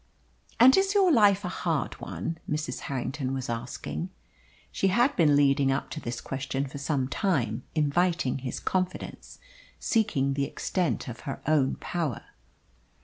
"And 0.59 0.75
is 0.77 0.95
your 0.95 1.11
life 1.11 1.45
a 1.45 1.47
hard 1.47 1.93
one?" 2.01 2.39
Mrs. 2.49 2.79
Harrington 2.89 3.35
was 3.35 3.49
asking. 3.51 4.09
She 4.71 4.87
had 4.87 5.15
been 5.15 5.35
leading 5.35 5.71
up 5.71 5.91
to 5.91 5.99
this 6.01 6.19
question 6.21 6.65
for 6.65 6.79
some 6.79 7.07
time 7.07 7.61
inviting 7.75 8.39
his 8.39 8.59
confidence, 8.59 9.37
seeking 9.79 10.33
the 10.33 10.45
extent 10.45 11.07
of 11.07 11.19
her 11.29 11.39
own 11.45 11.75
power. 11.75 12.23